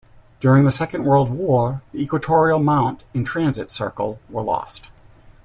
[0.39, 4.87] During the Second World War, the equatorial mount and transit circle were lost.